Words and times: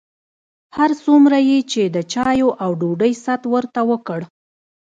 هر 0.77 0.91
څومره 1.05 1.37
یې 1.49 1.59
چې 1.71 1.81
د 1.95 1.97
چایو 2.13 2.49
او 2.63 2.71
ډوډۍ 2.79 3.13
ست 3.25 3.41
ورته 3.53 3.81
وکړ. 3.91 4.19